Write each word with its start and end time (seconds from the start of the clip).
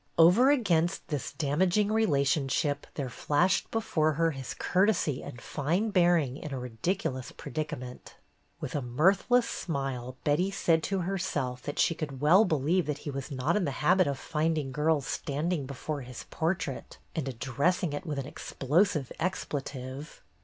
Over 0.17 0.49
against 0.49 1.09
this 1.09 1.31
damaging 1.31 1.91
relationship 1.91 2.87
there 2.95 3.07
flashed 3.07 3.69
before 3.69 4.13
her 4.13 4.31
his 4.31 4.55
courtesy 4.55 5.21
and 5.21 5.39
fine 5.39 5.91
bearing 5.91 6.37
in 6.37 6.51
a 6.51 6.57
ridiculous 6.57 7.31
predicament. 7.31 8.15
With 8.59 8.73
a 8.73 8.81
mirthless 8.81 9.47
smile, 9.47 10.17
Betty 10.23 10.49
said 10.49 10.81
to 10.85 11.01
herself 11.01 11.61
that 11.61 11.77
she 11.77 11.93
could 11.93 12.19
well 12.19 12.45
believe 12.45 12.87
that 12.87 12.97
he 13.05 13.11
was 13.11 13.29
not 13.29 13.55
in 13.55 13.65
the 13.65 13.69
habit 13.85 14.07
of 14.07 14.17
finding 14.17 14.71
girls 14.71 15.05
standing 15.05 15.67
before 15.67 16.01
his 16.01 16.25
portrait 16.31 16.97
and 17.15 17.27
addressing 17.29 17.93
it 17.93 18.03
with 18.03 18.17
an 18.17 18.25
explosive 18.25 19.11
expletive. 19.19 20.23